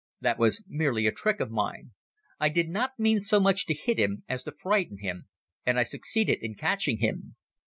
That 0.19 0.39
was 0.39 0.63
merely 0.67 1.05
a 1.05 1.11
trick 1.11 1.39
of 1.39 1.51
mine. 1.51 1.91
I 2.39 2.49
did 2.49 2.69
not 2.69 2.97
mean 2.97 3.21
so 3.21 3.39
much 3.39 3.67
to 3.67 3.75
hit 3.75 3.99
him 3.99 4.23
as 4.27 4.41
to 4.45 4.51
frighten 4.51 4.97
him, 4.97 5.27
and 5.63 5.77
I 5.77 5.83
succeeded 5.83 6.39
in 6.41 6.55
catching 6.55 6.97
him. 6.97 7.35